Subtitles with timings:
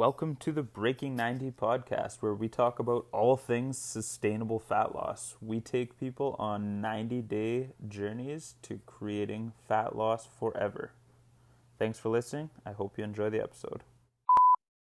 [0.00, 5.36] Welcome to the Breaking 90 podcast, where we talk about all things sustainable fat loss.
[5.42, 10.92] We take people on 90 day journeys to creating fat loss forever.
[11.78, 12.48] Thanks for listening.
[12.64, 13.82] I hope you enjoy the episode.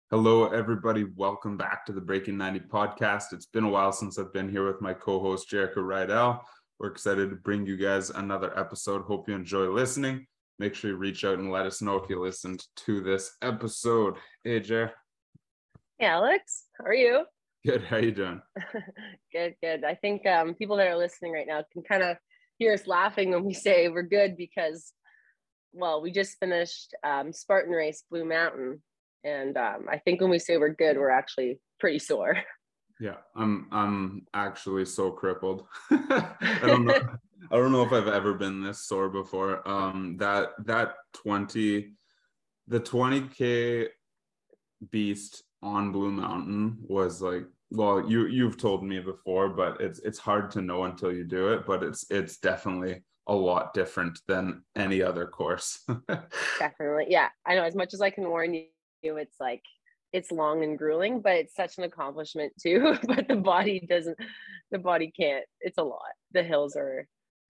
[0.09, 1.03] Hello, everybody.
[1.17, 3.33] Welcome back to the Breaking 90 podcast.
[3.33, 6.43] It's been a while since I've been here with my co host, Jericho Rydell.
[6.79, 9.03] We're excited to bring you guys another episode.
[9.03, 12.21] Hope you enjoy listening make sure you reach out and let us know if you
[12.21, 14.17] listened to this episode.
[14.43, 14.93] Hey, Jer.
[16.01, 16.67] Hey, Alex.
[16.79, 17.25] How are you?
[17.67, 17.83] Good.
[17.83, 18.41] How you doing?
[19.33, 19.83] good, good.
[19.83, 22.17] I think um, people that are listening right now can kind of
[22.57, 24.93] hear us laughing when we say we're good because,
[25.73, 28.81] well, we just finished um, Spartan Race Blue Mountain.
[29.25, 32.37] And um, I think when we say we're good, we're actually pretty sore.
[33.01, 35.63] Yeah, I'm I'm actually so crippled.
[35.93, 37.01] I don't know.
[37.49, 39.63] I don't know if I've ever been this sore before.
[39.69, 41.93] Um, that that twenty,
[42.67, 43.87] the twenty k
[44.91, 47.45] beast on Blue Mountain was like.
[47.71, 51.53] Well, you you've told me before, but it's it's hard to know until you do
[51.53, 51.67] it.
[51.67, 55.85] But it's it's definitely a lot different than any other course.
[56.59, 57.29] definitely, yeah.
[57.47, 57.65] I know.
[57.65, 58.65] As much as I can warn you,
[59.03, 59.63] it's like
[60.13, 62.97] it's long and grueling, but it's such an accomplishment too.
[63.07, 64.19] but the body doesn't,
[64.71, 65.45] the body can't.
[65.61, 66.01] It's a lot.
[66.33, 67.07] The hills are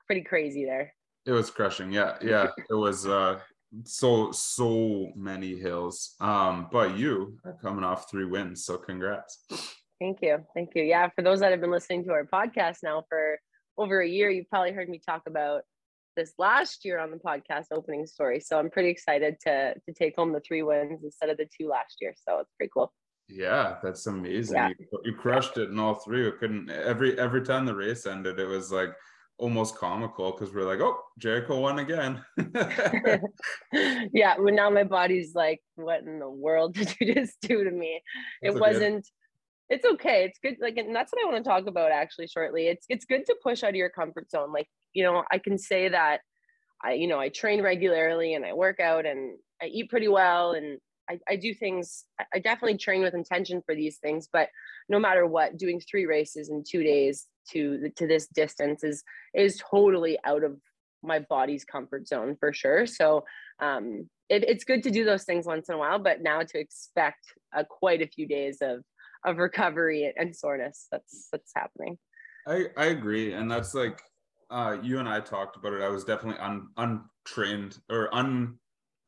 [0.06, 0.92] pretty crazy there.
[1.26, 1.92] It was crushing.
[1.92, 2.16] Yeah.
[2.22, 2.48] Yeah.
[2.68, 3.38] it was uh
[3.84, 6.14] so so many hills.
[6.20, 8.64] Um, but you are coming off three wins.
[8.64, 9.44] So congrats.
[10.00, 10.44] Thank you.
[10.54, 10.84] Thank you.
[10.84, 11.08] Yeah.
[11.14, 13.38] For those that have been listening to our podcast now for
[13.76, 15.62] over a year, you've probably heard me talk about
[16.16, 18.40] this last year on the podcast opening story.
[18.40, 21.68] So I'm pretty excited to to take home the three wins instead of the two
[21.68, 22.14] last year.
[22.26, 22.92] So it's pretty cool.
[23.28, 24.56] Yeah, that's amazing.
[24.56, 24.68] Yeah.
[24.68, 26.26] You, you crushed it in all three.
[26.26, 28.90] It couldn't every every time the race ended, it was like
[29.38, 32.22] almost comical because we're like, oh, Jericho won again.
[34.12, 37.70] yeah, but now my body's like, what in the world did you just do to
[37.70, 38.02] me?
[38.42, 39.08] That's it wasn't
[39.70, 40.24] it's okay.
[40.24, 40.56] It's good.
[40.62, 42.68] Like, and that's what I want to talk about actually shortly.
[42.68, 44.52] It's it's good to push out of your comfort zone.
[44.52, 46.20] Like, you know, I can say that
[46.82, 50.52] I, you know, I train regularly and I work out and I eat pretty well
[50.52, 52.04] and I, I do things.
[52.34, 54.28] I definitely train with intention for these things.
[54.32, 54.48] But
[54.88, 59.02] no matter what, doing three races in two days to to this distance is
[59.34, 60.58] is totally out of
[61.02, 62.86] my body's comfort zone for sure.
[62.86, 63.24] So
[63.60, 66.58] um, it, it's good to do those things once in a while, but now to
[66.58, 67.24] expect
[67.54, 68.82] a, quite a few days of
[69.24, 71.98] of recovery and soreness that's that's happening
[72.46, 74.00] i i agree and that's like
[74.50, 78.58] uh you and i talked about it i was definitely un untrained or un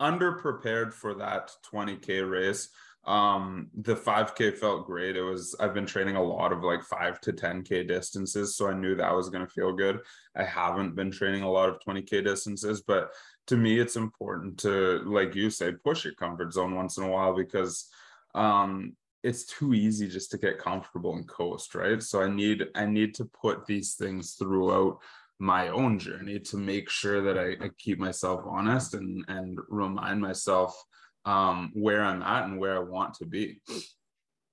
[0.00, 2.68] underprepared for that 20k race.
[3.06, 5.16] Um the 5k felt great.
[5.16, 8.74] It was i've been training a lot of like 5 to 10k distances so i
[8.74, 10.00] knew that was going to feel good.
[10.36, 13.10] I haven't been training a lot of 20k distances but
[13.46, 17.08] to me it's important to like you say push your comfort zone once in a
[17.08, 17.88] while because
[18.34, 22.02] um it's too easy just to get comfortable and coast right?
[22.02, 24.98] So i need i need to put these things throughout
[25.40, 30.20] my own journey to make sure that I, I keep myself honest and and remind
[30.20, 30.80] myself
[31.24, 33.60] um, where i'm at and where i want to be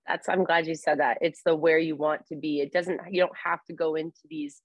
[0.07, 2.99] that's i'm glad you said that it's the where you want to be it doesn't
[3.09, 4.61] you don't have to go into these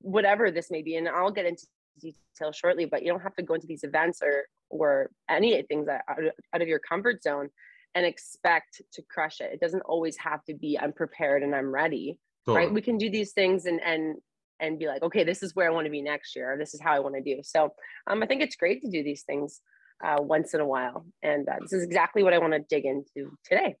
[0.00, 1.66] whatever this may be and i'll get into
[2.00, 5.86] detail shortly but you don't have to go into these events or or any things
[5.86, 7.48] that out of, out of your comfort zone
[7.94, 9.50] and expect to crush it.
[9.52, 12.18] It doesn't always have to be I'm prepared and I'm ready.
[12.46, 12.66] Totally.
[12.66, 12.74] Right.
[12.74, 14.16] We can do these things and and
[14.62, 16.56] and be like, okay, this is where I want to be next year.
[16.58, 17.42] this is how I want to do.
[17.42, 17.74] So
[18.06, 19.60] um, I think it's great to do these things
[20.02, 21.04] uh, once in a while.
[21.22, 23.76] And uh, this is exactly what I want to dig into today.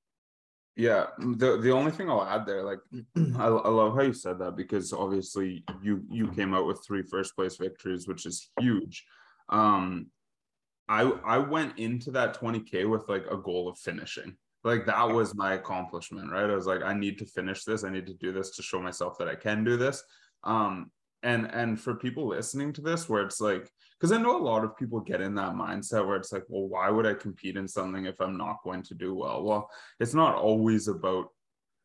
[0.74, 2.78] Yeah, the the only thing I'll add there, like
[3.16, 7.02] I, I love how you said that because obviously you you came out with three
[7.02, 9.04] first place victories, which is huge.
[9.50, 10.06] Um,
[10.88, 14.34] I I went into that 20k with like a goal of finishing.
[14.64, 16.48] Like that was my accomplishment, right?
[16.48, 17.84] I was like, I need to finish this.
[17.84, 20.02] I need to do this to show myself that I can do this.
[20.44, 20.90] Um,
[21.22, 24.64] and and for people listening to this, where it's like, because I know a lot
[24.64, 27.68] of people get in that mindset where it's like, well, why would I compete in
[27.68, 29.42] something if I'm not going to do well?
[29.44, 31.26] Well, it's not always about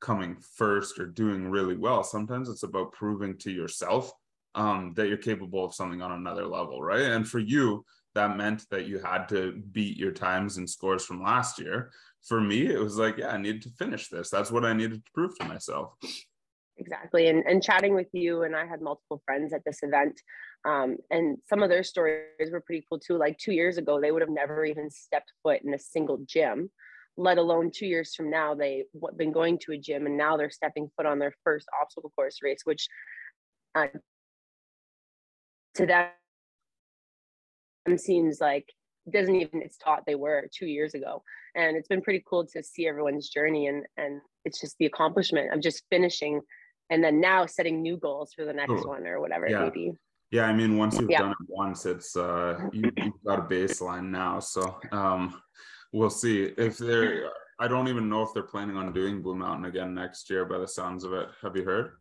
[0.01, 2.04] coming first or doing really well.
[2.04, 4.12] Sometimes it's about proving to yourself
[4.56, 7.01] um, that you're capable of something on another level, right?
[7.01, 11.21] And for you, that meant that you had to beat your times and scores from
[11.21, 11.92] last year.
[12.27, 14.30] For me, it was like, yeah, I needed to finish this.
[14.30, 15.94] That's what I needed to prove to myself.
[16.79, 17.27] Exactly.
[17.27, 20.21] And, and chatting with you, and I had multiple friends at this event.
[20.65, 23.18] Um, and some of their stories were pretty cool too.
[23.18, 26.69] Like two years ago, they would have never even stepped foot in a single gym,
[27.18, 28.85] let alone two years from now, they've
[29.15, 32.39] been going to a gym and now they're stepping foot on their first obstacle course
[32.44, 32.88] race, which
[33.75, 33.88] uh,
[35.75, 36.09] to them
[37.97, 38.68] seems like
[39.12, 41.23] doesn't even it's taught they were two years ago
[41.56, 45.53] and it's been pretty cool to see everyone's journey and and it's just the accomplishment
[45.53, 46.41] of just finishing
[46.89, 49.62] and then now setting new goals for the next one or whatever yeah.
[49.62, 49.92] it may be.
[50.31, 51.19] Yeah i mean once you've yeah.
[51.19, 54.39] done it once it's uh you, have got a baseline now.
[54.39, 55.42] So um
[55.94, 56.54] we'll see.
[56.57, 57.30] If they're
[57.60, 60.57] i don't even know if they're planning on doing blue mountain again next year by
[60.57, 61.30] the sounds of it.
[61.42, 61.94] Have you heard?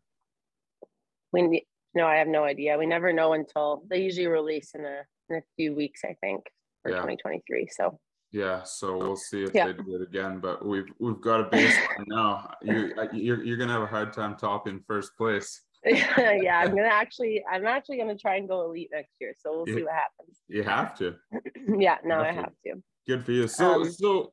[1.33, 2.79] We no i have no idea.
[2.79, 6.45] We never know until they usually release in a in a few weeks i think
[6.83, 6.99] for yeah.
[6.99, 7.99] 2023 so
[8.33, 9.67] yeah, so we'll see if yeah.
[9.67, 10.41] they do it again.
[10.41, 12.51] But we've we've got a baseline now.
[12.63, 15.63] You you're you're gonna have a hard time topping first place.
[15.87, 19.35] yeah, I'm gonna actually I'm actually gonna try and go elite next year.
[19.39, 20.39] So we'll see what happens.
[20.49, 21.15] You have to.
[21.79, 22.83] yeah, no, have I have to.
[23.07, 23.47] Good for you.
[23.47, 24.33] So um, so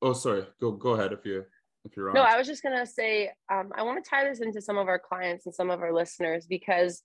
[0.00, 1.44] oh sorry, go go ahead if you
[1.84, 2.14] if you're on.
[2.14, 4.88] No, I was just gonna say um, I want to tie this into some of
[4.88, 7.02] our clients and some of our listeners because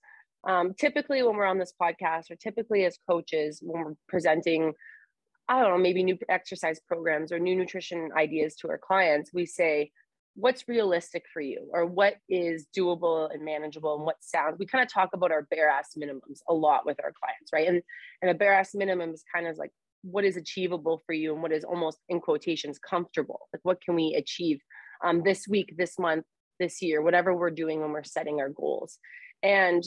[0.48, 4.72] um, typically when we're on this podcast or typically as coaches when we're presenting
[5.48, 9.44] I don't know, maybe new exercise programs or new nutrition ideas to our clients, we
[9.46, 9.90] say,
[10.34, 11.68] what's realistic for you?
[11.72, 15.42] or what is doable and manageable and what sounds we kind of talk about our
[15.50, 17.68] bare ass minimums a lot with our clients right?
[17.68, 17.82] And
[18.22, 19.70] and a bare ass minimum is kind of like
[20.02, 23.48] what is achievable for you and what is almost in quotations comfortable?
[23.52, 24.60] Like what can we achieve
[25.04, 26.24] um, this week this month
[26.58, 28.98] this year whatever we're doing when we're setting our goals?
[29.42, 29.82] And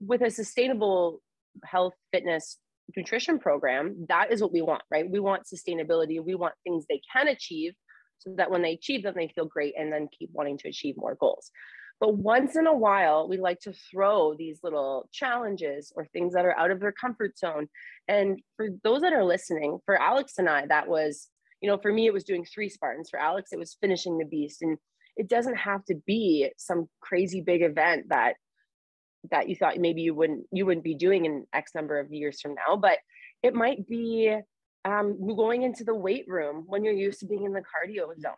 [0.00, 1.20] with a sustainable
[1.64, 2.58] health fitness
[2.96, 5.08] nutrition program, that is what we want, right?
[5.10, 6.22] We want sustainability.
[6.22, 7.72] We want things they can achieve
[8.18, 10.94] so that when they achieve them, they feel great and then keep wanting to achieve
[10.96, 11.50] more goals.
[11.98, 16.44] But once in a while, we like to throw these little challenges or things that
[16.44, 17.68] are out of their comfort zone.
[18.06, 21.28] And for those that are listening, for Alex and I, that was,
[21.62, 23.08] you know, for me, it was doing three Spartans.
[23.08, 24.60] For Alex, it was finishing the beast.
[24.60, 24.76] And
[25.16, 28.34] it doesn't have to be some crazy big event that
[29.30, 32.40] that you thought maybe you wouldn't you wouldn't be doing in x number of years
[32.40, 32.98] from now but
[33.42, 34.36] it might be
[34.86, 38.34] um, going into the weight room when you're used to being in the cardio zone.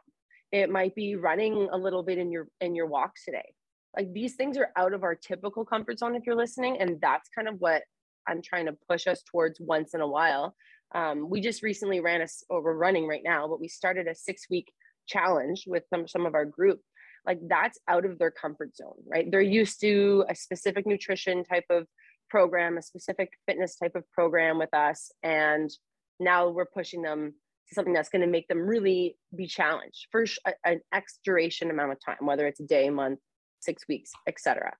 [0.50, 3.54] It might be running a little bit in your in your walks today.
[3.96, 7.28] Like these things are out of our typical comfort zone if you're listening and that's
[7.34, 7.82] kind of what
[8.28, 10.54] i'm trying to push us towards once in a while.
[10.94, 14.14] Um, we just recently ran a or we're running right now but we started a
[14.14, 14.72] six week
[15.06, 16.80] challenge with some, some of our group
[17.28, 19.30] like that's out of their comfort zone, right?
[19.30, 21.86] They're used to a specific nutrition type of
[22.30, 25.12] program, a specific fitness type of program with us.
[25.22, 25.70] And
[26.18, 27.34] now we're pushing them
[27.68, 30.24] to something that's going to make them really be challenged for
[30.64, 33.18] an X duration amount of time, whether it's a day, month,
[33.60, 34.72] six weeks, etc.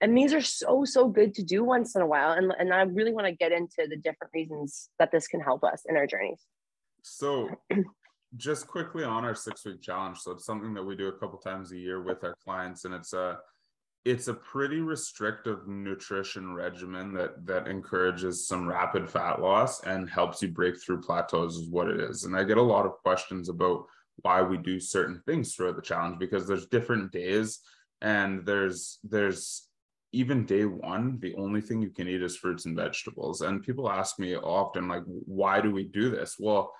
[0.00, 2.32] And these are so, so good to do once in a while.
[2.32, 5.64] And, and I really want to get into the different reasons that this can help
[5.64, 6.40] us in our journeys.
[7.02, 7.50] So
[8.36, 10.18] just quickly on our six week challenge.
[10.18, 12.94] So it's something that we do a couple times a year with our clients, and
[12.94, 13.38] it's a
[14.04, 20.40] it's a pretty restrictive nutrition regimen that that encourages some rapid fat loss and helps
[20.42, 22.24] you break through plateaus is what it is.
[22.24, 23.86] And I get a lot of questions about
[24.22, 27.60] why we do certain things throughout the challenge because there's different days
[28.00, 29.68] and there's there's
[30.12, 33.90] even day one the only thing you can eat is fruits and vegetables and people
[33.90, 36.72] ask me often like why do we do this well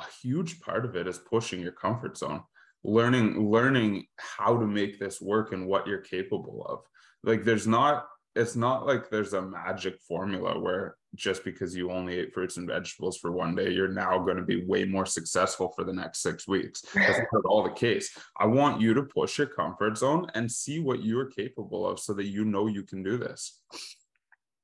[0.00, 2.42] a huge part of it is pushing your comfort zone
[2.82, 6.80] learning learning how to make this work and what you're capable of.
[7.22, 8.06] Like there's not
[8.36, 12.68] it's not like there's a magic formula where just because you only ate fruits and
[12.68, 16.22] vegetables for one day you're now going to be way more successful for the next
[16.22, 16.82] six weeks.
[16.94, 18.16] That's not all the case.
[18.38, 22.14] I want you to push your comfort zone and see what you're capable of so
[22.14, 23.60] that you know you can do this.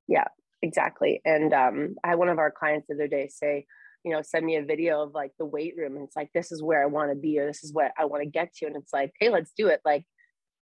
[0.07, 0.29] Yeah
[0.63, 1.21] exactly.
[1.25, 3.67] And um, i had one of our clients the other day say
[4.07, 6.53] you know, send me a video of like the weight room and it's like, this
[6.53, 8.67] is where I want to be, or this is what I want to get to.
[8.67, 9.81] And it's like, hey, let's do it.
[9.85, 10.05] Like,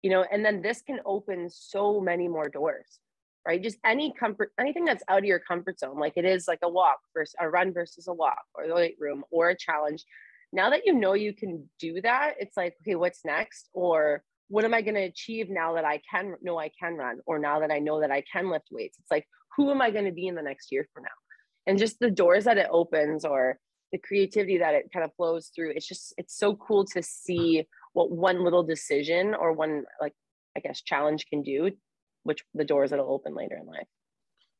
[0.03, 3.01] you know, and then this can open so many more doors,
[3.45, 3.61] right?
[3.61, 6.69] Just any comfort, anything that's out of your comfort zone, like it is like a
[6.69, 10.05] walk versus a run versus a walk or the weight room or a challenge.
[10.53, 13.69] Now that you know you can do that, it's like, okay, what's next?
[13.73, 17.19] Or what am I going to achieve now that I can know I can run,
[17.27, 18.97] or now that I know that I can lift weights?
[19.01, 19.27] It's like,
[19.57, 21.09] who am I going to be in the next year from now?
[21.67, 23.59] And just the doors that it opens or
[23.93, 27.67] the creativity that it kind of flows through it's just it's so cool to see
[27.93, 30.15] what one little decision or one like
[30.57, 31.71] i guess challenge can do
[32.25, 33.87] which the doors that'll open later in life.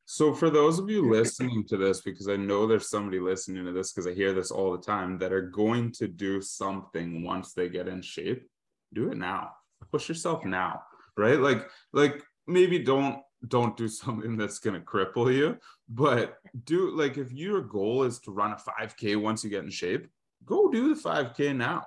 [0.07, 3.71] So for those of you listening to this because i know there's somebody listening to
[3.71, 7.53] this because i hear this all the time that are going to do something once
[7.53, 8.47] they get in shape
[8.93, 9.49] do it now.
[9.91, 10.81] Push yourself now
[11.17, 11.39] right?
[11.39, 15.57] Like like maybe don't don't do something that's going to cripple you
[15.89, 19.69] but do like if your goal is to run a 5k once you get in
[19.69, 20.07] shape
[20.45, 21.85] go do the 5k now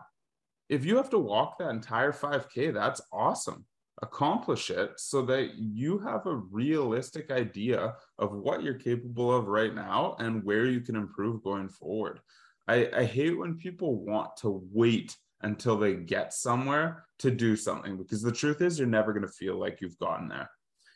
[0.69, 3.65] if you have to walk that entire 5k that's awesome
[4.03, 9.75] accomplish it so that you have a realistic idea of what you're capable of right
[9.75, 12.21] now and where you can improve going forward.
[12.67, 17.97] I, I hate when people want to wait until they get somewhere to do something
[17.97, 20.50] because the truth is you're never going to feel like you've gotten there.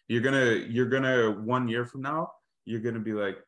[0.08, 2.32] You're to you're to one year from now
[2.64, 3.38] you're to be like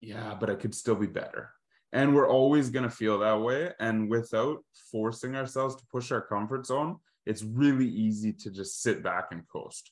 [0.00, 1.50] yeah, but I could still be better.
[1.92, 6.64] And we're always to feel that way and without forcing ourselves to push our comfort
[6.64, 9.90] zone, it's really easy to just sit back and coast.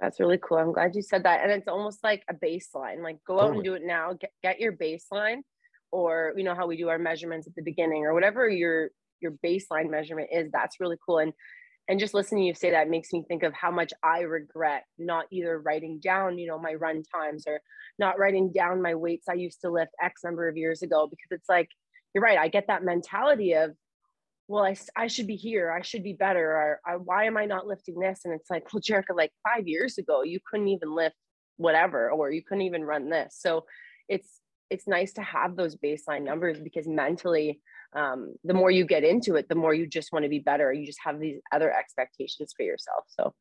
[0.00, 0.58] That's really cool.
[0.58, 1.42] I'm glad you said that.
[1.42, 3.02] And it's almost like a baseline.
[3.02, 3.48] Like go totally.
[3.48, 4.14] out and do it now.
[4.14, 5.42] Get, get your baseline,
[5.92, 8.90] or you know how we do our measurements at the beginning, or whatever your
[9.20, 10.50] your baseline measurement is.
[10.50, 11.18] That's really cool.
[11.18, 11.32] And
[11.88, 14.84] and just listening to you say that makes me think of how much I regret
[14.98, 17.60] not either writing down, you know, my run times or
[17.98, 21.28] not writing down my weights I used to lift X number of years ago because
[21.30, 21.68] it's like
[22.14, 22.38] you're right.
[22.38, 23.72] I get that mentality of
[24.48, 25.72] well, I, I should be here.
[25.72, 26.78] I should be better.
[26.84, 28.20] Or why am I not lifting this?
[28.24, 31.16] And it's like, well, Jerica, like five years ago, you couldn't even lift
[31.56, 33.36] whatever, or you couldn't even run this.
[33.38, 33.64] So
[34.08, 37.60] it's, it's nice to have those baseline numbers because mentally,
[37.94, 40.72] um, the more you get into it, the more you just want to be better.
[40.72, 43.04] You just have these other expectations for yourself.
[43.08, 43.34] So,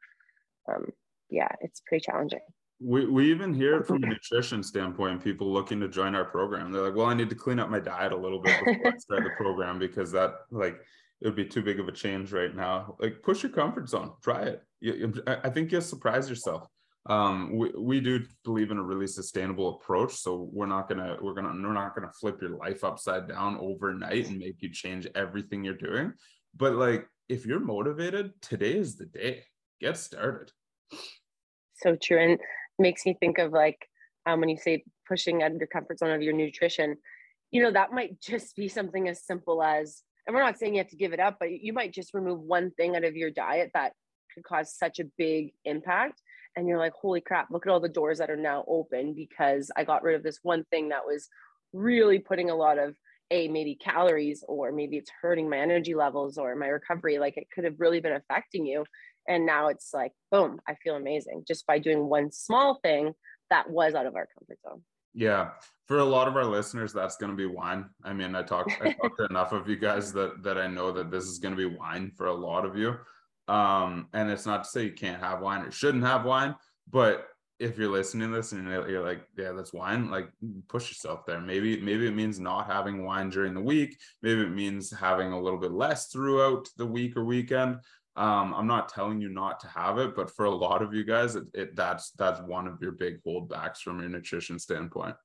[0.71, 0.87] um,
[1.29, 2.41] yeah, it's pretty challenging.
[2.79, 6.71] We, we even hear it from a nutrition standpoint, people looking to join our program.
[6.71, 8.97] They're like, well, I need to clean up my diet a little bit before I
[8.97, 10.81] start the program because that like
[11.21, 12.95] it would be too big of a change right now.
[12.99, 14.63] Like push your comfort zone, try it.
[14.79, 16.67] You, I think you'll surprise yourself.
[17.07, 20.13] Um, we, we do believe in a really sustainable approach.
[20.13, 24.27] So we're not gonna we're gonna we're not gonna flip your life upside down overnight
[24.27, 26.13] and make you change everything you're doing.
[26.55, 29.45] But like if you're motivated, today is the day.
[29.79, 30.51] Get started.
[31.73, 32.19] So true.
[32.19, 32.39] And
[32.77, 33.87] makes me think of like
[34.25, 36.97] um, when you say pushing out of your comfort zone of your nutrition,
[37.49, 40.79] you know, that might just be something as simple as, and we're not saying you
[40.79, 43.31] have to give it up, but you might just remove one thing out of your
[43.31, 43.93] diet that
[44.33, 46.21] could cause such a big impact.
[46.55, 49.71] And you're like, holy crap, look at all the doors that are now open because
[49.75, 51.29] I got rid of this one thing that was
[51.73, 52.95] really putting a lot of
[53.31, 57.47] a maybe calories or maybe it's hurting my energy levels or my recovery like it
[57.53, 58.83] could have really been affecting you
[59.27, 63.13] and now it's like boom i feel amazing just by doing one small thing
[63.49, 64.81] that was out of our comfort zone.
[65.13, 65.51] Yeah
[65.87, 67.85] for a lot of our listeners that's going to be wine.
[68.03, 70.91] I mean i talked i talked to enough of you guys that that i know
[70.91, 72.95] that this is going to be wine for a lot of you
[73.51, 76.55] um and it's not to say you can't have wine or shouldn't have wine
[76.89, 77.27] but
[77.59, 80.27] if you're listening to this and you're like, yeah, that's wine, like
[80.67, 81.39] push yourself there.
[81.39, 83.99] Maybe, maybe it means not having wine during the week.
[84.23, 87.77] Maybe it means having a little bit less throughout the week or weekend
[88.17, 91.03] um i'm not telling you not to have it but for a lot of you
[91.03, 95.15] guys it, it that's that's one of your big holdbacks from your nutrition standpoint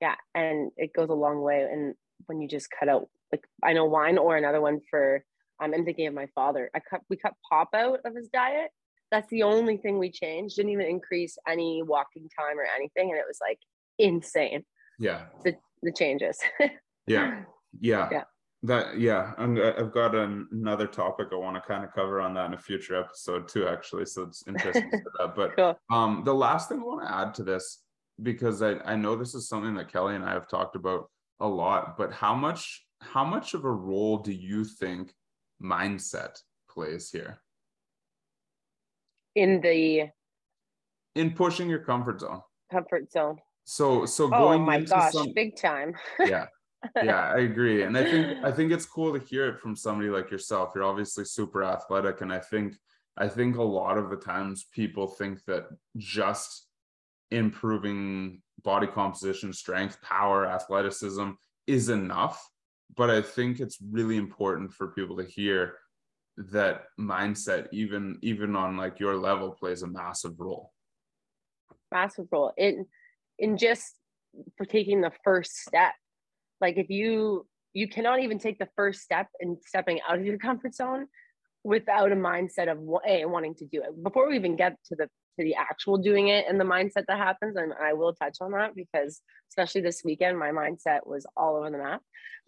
[0.00, 1.94] yeah and it goes a long way and
[2.24, 5.22] when you just cut out like i know wine or another one for
[5.60, 6.70] um, i'm thinking of my father.
[6.74, 8.70] I cut we cut pop out of his diet.
[9.10, 10.56] That's the only thing we changed.
[10.56, 13.10] Didn't even increase any walking time or anything.
[13.10, 13.58] And it was like
[13.98, 14.64] insane.
[14.98, 15.26] Yeah.
[15.44, 16.38] The the changes.
[17.06, 17.42] Yeah.
[17.80, 18.08] Yeah.
[18.12, 18.22] Yeah.
[18.62, 19.32] That yeah.
[19.36, 19.42] I
[19.78, 22.58] have got an, another topic i want to kind of cover on that in a
[22.58, 24.06] future episode too actually.
[24.06, 25.34] So it's interesting for that.
[25.34, 25.78] But cool.
[25.90, 27.82] um the last thing i want to add to this
[28.22, 31.48] because I, I know this is something that kelly and i have talked about a
[31.48, 35.14] lot but how much how much of a role do you think
[35.62, 36.38] mindset
[36.68, 37.40] plays here?
[39.34, 40.10] In the
[41.14, 42.40] in pushing your comfort zone.
[42.70, 43.38] comfort zone.
[43.64, 45.94] So so oh going oh my gosh some, big time.
[46.20, 46.46] Yeah.
[46.96, 47.82] Yeah, I agree.
[47.82, 50.72] And I think I think it's cool to hear it from somebody like yourself.
[50.74, 52.74] You're obviously super athletic and I think
[53.16, 55.66] I think a lot of the times people think that
[55.98, 56.66] just
[57.30, 61.30] improving body composition, strength, power, athleticism
[61.66, 62.42] is enough,
[62.96, 65.74] but I think it's really important for people to hear
[66.36, 70.72] that mindset even even on like your level plays a massive role.
[71.92, 72.52] Massive role.
[72.56, 72.86] In
[73.38, 73.94] in just
[74.56, 75.92] for taking the first step
[76.60, 80.38] like if you you cannot even take the first step in stepping out of your
[80.38, 81.06] comfort zone
[81.64, 85.04] without a mindset of a wanting to do it before we even get to the
[85.38, 88.52] to the actual doing it and the mindset that happens and i will touch on
[88.52, 89.20] that because
[89.50, 92.00] especially this weekend my mindset was all over the map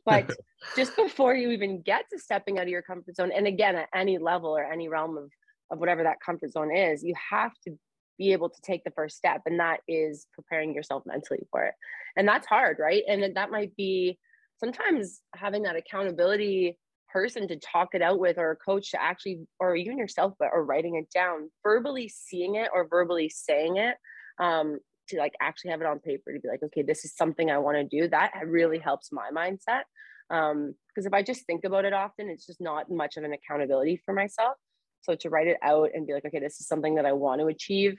[0.04, 0.30] but
[0.76, 3.88] just before you even get to stepping out of your comfort zone and again at
[3.94, 5.30] any level or any realm of
[5.70, 7.76] of whatever that comfort zone is you have to
[8.18, 11.74] be able to take the first step and that is preparing yourself mentally for it.
[12.16, 13.02] And that's hard right?
[13.08, 14.18] And that might be
[14.58, 16.78] sometimes having that accountability
[17.12, 20.48] person to talk it out with or a coach to actually or even yourself but
[20.52, 23.96] or writing it down verbally seeing it or verbally saying it
[24.40, 24.78] um
[25.08, 27.58] to like actually have it on paper to be like okay this is something i
[27.58, 29.82] want to do that really helps my mindset
[30.30, 33.32] um because if i just think about it often it's just not much of an
[33.32, 34.56] accountability for myself
[35.02, 37.40] So to write it out and be like, okay, this is something that I want
[37.40, 37.98] to achieve,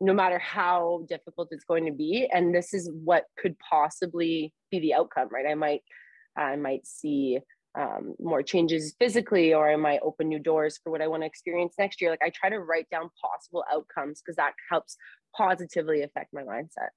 [0.00, 2.28] no matter how difficult it's going to be.
[2.32, 5.46] And this is what could possibly be the outcome, right?
[5.46, 5.82] I might,
[6.36, 7.40] I might see
[7.74, 11.26] um, more changes physically, or I might open new doors for what I want to
[11.26, 12.10] experience next year.
[12.10, 14.96] Like I try to write down possible outcomes because that helps
[15.36, 16.90] positively affect my mindset.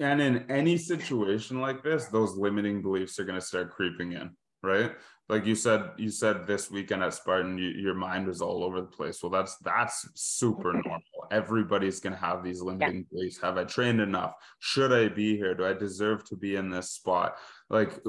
[0.00, 4.30] And in any situation like this, those limiting beliefs are going to start creeping in,
[4.62, 4.92] right?
[5.28, 8.80] Like you said, you said this weekend at Spartan, you, your mind was all over
[8.80, 9.22] the place.
[9.22, 11.02] Well, that's that's super normal.
[11.30, 13.08] Everybody's going to have these limiting yeah.
[13.10, 13.40] beliefs.
[13.40, 14.34] Have I trained enough?
[14.58, 15.54] Should I be here?
[15.54, 17.36] Do I deserve to be in this spot?
[17.70, 18.00] Like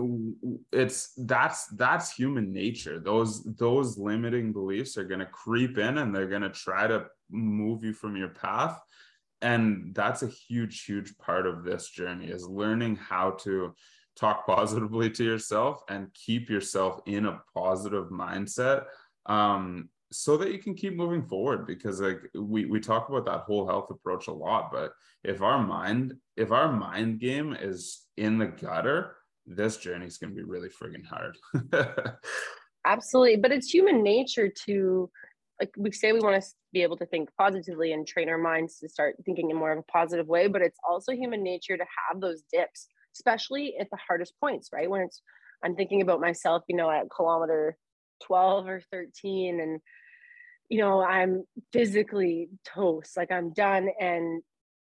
[0.71, 2.99] it's that's that's human nature.
[2.99, 7.05] Those those limiting beliefs are going to creep in and they're going to try to
[7.29, 8.79] move you from your path
[9.41, 13.73] and that's a huge huge part of this journey is learning how to
[14.15, 18.85] talk positively to yourself and keep yourself in a positive mindset
[19.25, 23.41] um, so that you can keep moving forward because like we we talk about that
[23.41, 24.91] whole health approach a lot but
[25.23, 30.29] if our mind if our mind game is in the gutter this journey is going
[30.29, 31.37] to be really friggin' hard.
[32.85, 35.09] Absolutely but it's human nature to
[35.59, 38.79] like we say we want to be able to think positively and train our minds
[38.79, 41.85] to start thinking in more of a positive way but it's also human nature to
[42.09, 44.89] have those dips especially at the hardest points right?
[44.89, 45.21] When it's
[45.63, 47.77] i'm thinking about myself you know at kilometer
[48.23, 49.81] 12 or 13 and
[50.69, 54.41] you know i'm physically toast like i'm done and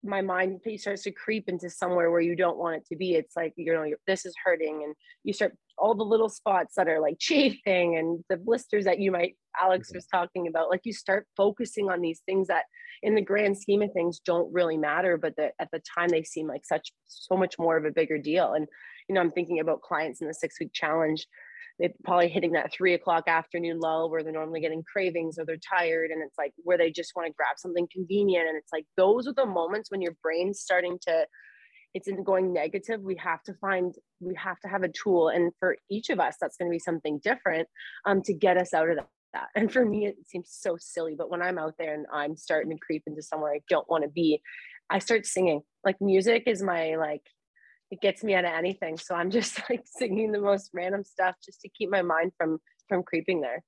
[0.03, 3.15] my mind starts to creep into somewhere where you don't want it to be.
[3.15, 4.83] It's like, you know, this is hurting.
[4.83, 8.99] And you start all the little spots that are like chafing and the blisters that
[8.99, 9.97] you might, Alex mm-hmm.
[9.97, 10.69] was talking about.
[10.69, 12.65] Like you start focusing on these things that
[13.03, 16.23] in the grand scheme of things don't really matter, but that at the time they
[16.23, 18.53] seem like such, so much more of a bigger deal.
[18.53, 18.67] And,
[19.07, 21.27] you know, I'm thinking about clients in the six week challenge
[21.79, 25.57] they're probably hitting that three o'clock afternoon lull where they're normally getting cravings or they're
[25.57, 28.85] tired and it's like where they just want to grab something convenient and it's like
[28.95, 31.25] those are the moments when your brain's starting to
[31.93, 35.51] it's in going negative we have to find we have to have a tool and
[35.59, 37.67] for each of us that's going to be something different
[38.05, 39.47] um, to get us out of that that.
[39.55, 41.15] And for me, it seems so silly.
[41.17, 44.03] But when I'm out there and I'm starting to creep into somewhere I don't want
[44.03, 44.41] to be,
[44.89, 45.61] I start singing.
[45.83, 47.23] Like music is my like
[47.91, 48.97] it gets me out of anything.
[48.97, 52.59] So I'm just like singing the most random stuff just to keep my mind from
[52.87, 53.63] from creeping there.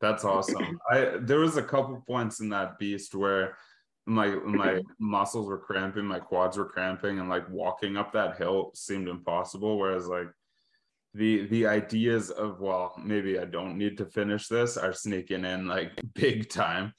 [0.00, 0.78] That's awesome.
[0.90, 3.56] I there was a couple points in that beast where
[4.06, 8.70] my my muscles were cramping, my quads were cramping, and like walking up that hill
[8.74, 9.78] seemed impossible.
[9.78, 10.28] Whereas like
[11.14, 15.66] the the ideas of well, maybe I don't need to finish this are sneaking in
[15.66, 16.92] like big time.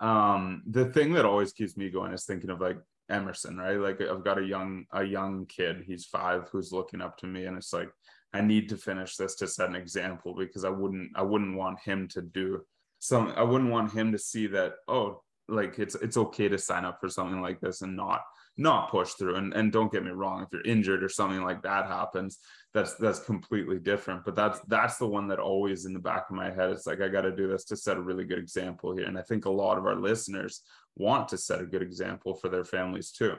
[0.00, 2.78] Um, the thing that always keeps me going is thinking of like
[3.10, 3.78] Emerson, right?
[3.78, 7.44] Like I've got a young a young kid, he's five, who's looking up to me,
[7.44, 7.90] and it's like
[8.32, 11.80] I need to finish this to set an example because I wouldn't I wouldn't want
[11.80, 12.62] him to do
[13.00, 16.84] some I wouldn't want him to see that oh like it's it's okay to sign
[16.84, 18.20] up for something like this and not
[18.60, 19.36] not push through.
[19.36, 22.38] And, and don't get me wrong if you're injured or something like that happens
[22.72, 24.24] that's that's completely different.
[24.24, 27.00] But that's that's the one that always in the back of my head it's like
[27.00, 29.06] i got to do this to set a really good example here.
[29.06, 30.62] And i think a lot of our listeners
[30.96, 33.34] want to set a good example for their families too.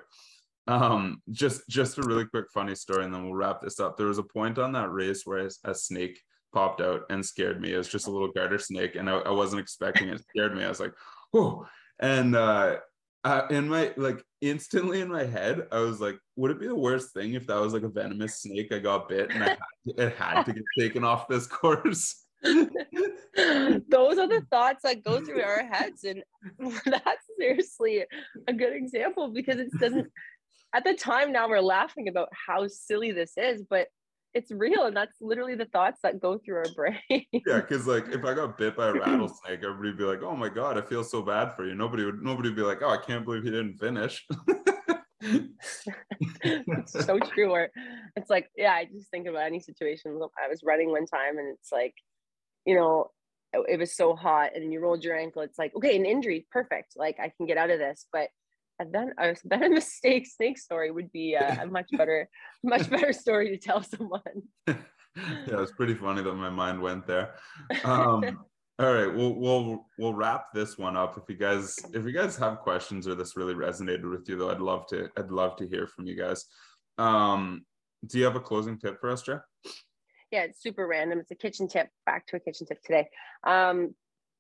[0.68, 3.96] Um just just a really quick funny story and then we'll wrap this up.
[3.96, 6.20] There was a point on that race where a snake
[6.54, 7.74] popped out and scared me.
[7.74, 10.16] It was just a little garter snake and i, I wasn't expecting it.
[10.16, 10.64] it scared me.
[10.64, 10.94] I was like
[11.32, 11.66] whoa
[12.02, 12.78] and uh
[13.24, 16.76] uh, in my like instantly in my head, I was like, would it be the
[16.76, 19.58] worst thing if that was like a venomous snake I got bit and I had
[19.86, 22.26] to, it had to get taken off this course?
[22.44, 22.68] Those
[23.36, 26.24] are the thoughts that go through our heads, and
[26.86, 28.06] that's seriously
[28.48, 30.08] a good example because it doesn't.
[30.74, 33.90] At the time, now we're laughing about how silly this is, but
[34.34, 37.26] it's real and that's literally the thoughts that go through our brain.
[37.46, 40.50] Yeah because like if i got bit by a rattlesnake everybody'd be like oh my
[40.50, 41.76] god i feel so bad for you.
[41.76, 44.26] Nobody would nobody would be like oh i can't believe he didn't finish.
[46.44, 47.70] It's so true or
[48.16, 50.20] it's like yeah i just think about any situation.
[50.44, 51.94] I was running one time and it's like
[52.66, 53.12] you know
[53.54, 56.94] it was so hot and you rolled your ankle it's like okay an injury perfect
[56.96, 58.08] like i can get out of this.
[58.12, 58.30] But
[58.92, 62.30] then a venomous mistake snake story would be a, a much better,
[62.64, 64.22] much better story to tell someone.
[64.68, 64.76] yeah,
[65.62, 67.36] it's pretty funny that my mind went there.
[67.84, 68.46] Um,
[68.80, 71.18] all right, we'll we'll we'll wrap this one up.
[71.18, 74.50] If you guys if you guys have questions or this really resonated with you, though,
[74.50, 76.46] I'd love to I'd love to hear from you guys.
[76.98, 77.66] Um,
[78.06, 79.42] do you have a closing tip for us, Jeff?
[80.32, 81.20] Yeah, it's super random.
[81.20, 81.90] It's a kitchen tip.
[82.06, 83.10] Back to a kitchen tip today.
[83.46, 83.94] Um,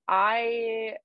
[0.07, 0.95] I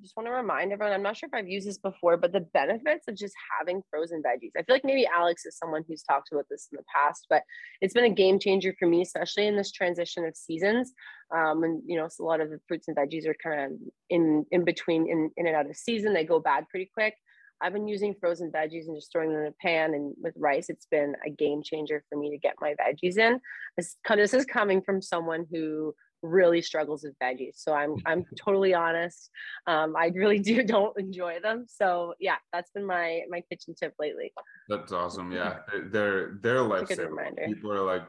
[0.00, 2.40] just want to remind everyone i'm not sure if i've used this before but the
[2.52, 6.30] benefits of just having frozen veggies i feel like maybe alex is someone who's talked
[6.32, 7.42] about this in the past but
[7.80, 10.92] it's been a game changer for me especially in this transition of seasons
[11.34, 13.78] um, and you know so a lot of the fruits and veggies are kind of
[14.08, 17.14] in in between in, in and out of season they go bad pretty quick
[17.62, 20.70] I've been using frozen veggies and just throwing them in a pan and with rice,
[20.70, 23.38] it's been a game changer for me to get my veggies in.
[23.76, 27.56] This, this is coming from someone who really struggles with veggies.
[27.56, 29.30] So I'm I'm totally honest.
[29.66, 31.66] Um, I really do don't enjoy them.
[31.68, 34.32] So yeah, that's been my my kitchen tip lately.
[34.68, 35.32] That's awesome.
[35.32, 35.58] Yeah,
[35.90, 37.46] they're they're lifesaver.
[37.46, 38.02] People are like,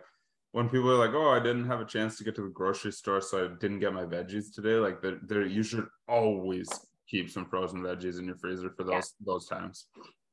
[0.52, 2.92] when people are like, "Oh, I didn't have a chance to get to the grocery
[2.92, 6.70] store, so I didn't get my veggies today," like they're, they're you should always
[7.08, 9.26] keep some frozen veggies in your freezer for those yeah.
[9.26, 9.88] those times.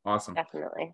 [0.04, 0.34] Awesome.
[0.34, 0.92] Definitely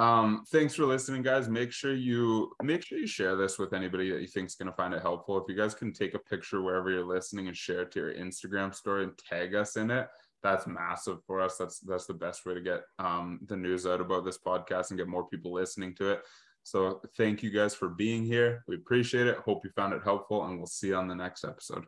[0.00, 1.48] um thanks for listening guys.
[1.48, 4.70] Make sure you make sure you share this with anybody that you think is going
[4.70, 5.36] to find it helpful.
[5.38, 8.14] If you guys can take a picture wherever you're listening and share it to your
[8.14, 10.08] instagram story and tag us in it
[10.42, 11.56] that's massive for us.
[11.56, 14.98] That's that's the best way to get um the news out about this podcast and
[14.98, 16.22] get more people listening to it.
[16.62, 18.64] So thank you guys for being here.
[18.68, 19.38] We appreciate it.
[19.38, 21.86] Hope you found it helpful and we'll see you on the next episode